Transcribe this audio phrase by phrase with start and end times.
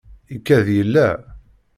[0.35, 1.07] Ikad yella.